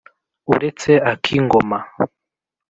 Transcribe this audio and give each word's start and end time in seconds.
uretse 0.53 0.91
ak'ingoma 1.11 1.79